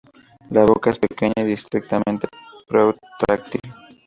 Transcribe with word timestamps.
La 0.49 0.63
boca 0.65 0.89
es 0.89 0.97
pequeña 0.97 1.31
y 1.43 1.43
discretamente 1.43 2.27
protráctil. 2.67 3.61